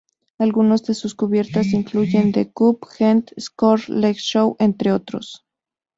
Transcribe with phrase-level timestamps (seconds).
[0.39, 5.45] Algunos de sus cubiertas incluyen D Cup, Gent, Score, Leg Show entre otros.